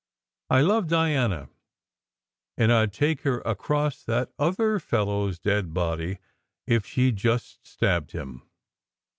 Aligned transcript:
I 0.49 0.61
love 0.61 0.87
Diana, 0.87 1.47
and 2.57 2.73
I 2.73 2.87
d 2.87 2.91
take 2.91 3.21
her 3.21 3.39
across 3.41 4.01
that 4.05 4.31
other 4.39 4.79
fellow 4.79 5.27
s 5.29 5.37
dead 5.37 5.75
body 5.75 6.17
if 6.65 6.87
she 6.87 7.11
d 7.11 7.17
just 7.17 7.67
stabbed 7.67 8.11
him." 8.13 8.41